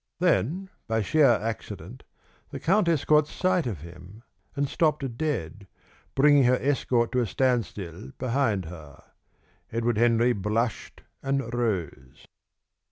[0.17, 2.01] Then, by sheer accident,
[2.49, 4.23] the countess caught sight of him,
[4.55, 5.67] and stopped dead,
[6.15, 9.03] bringing her escort to a standstill behind her.
[9.71, 12.25] Edward Henry blushed and rose.